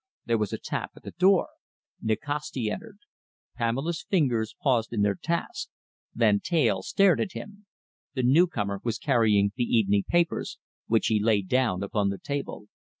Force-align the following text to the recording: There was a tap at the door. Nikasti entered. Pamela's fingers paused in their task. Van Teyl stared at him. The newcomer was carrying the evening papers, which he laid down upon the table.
There 0.25 0.39
was 0.39 0.51
a 0.51 0.57
tap 0.57 0.93
at 0.95 1.03
the 1.03 1.11
door. 1.11 1.49
Nikasti 2.01 2.71
entered. 2.71 2.97
Pamela's 3.55 4.01
fingers 4.01 4.55
paused 4.59 4.91
in 4.93 5.03
their 5.03 5.13
task. 5.13 5.69
Van 6.15 6.39
Teyl 6.39 6.81
stared 6.81 7.21
at 7.21 7.33
him. 7.33 7.67
The 8.15 8.23
newcomer 8.23 8.81
was 8.83 8.97
carrying 8.97 9.51
the 9.55 9.63
evening 9.77 10.05
papers, 10.09 10.57
which 10.87 11.05
he 11.05 11.19
laid 11.21 11.47
down 11.49 11.83
upon 11.83 12.09
the 12.09 12.17
table. 12.17 12.65